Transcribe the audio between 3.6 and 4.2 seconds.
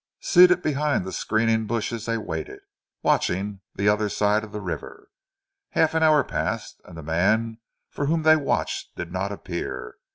the other